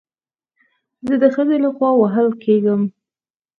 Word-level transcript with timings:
زه 1.07 1.13
د 1.21 1.23
ښځې 1.35 1.57
له 1.63 1.69
خوا 1.75 1.89
وهل 2.01 2.29
کېږم 2.43 2.81